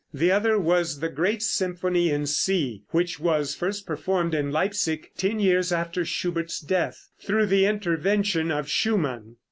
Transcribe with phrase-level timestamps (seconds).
[0.11, 5.39] The other was the great symphony in C, which was first performed in Leipsic ten
[5.39, 9.35] years after Schubert's death, through the intervention of Schumann.